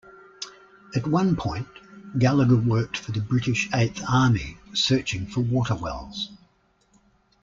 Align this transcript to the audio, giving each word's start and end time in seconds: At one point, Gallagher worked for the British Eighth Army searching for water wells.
At 0.95 1.05
one 1.05 1.35
point, 1.35 1.67
Gallagher 2.17 2.55
worked 2.57 2.97
for 2.97 3.11
the 3.11 3.21
British 3.21 3.69
Eighth 3.71 4.03
Army 4.09 4.57
searching 4.73 5.27
for 5.27 5.41
water 5.41 5.75
wells. 5.75 6.31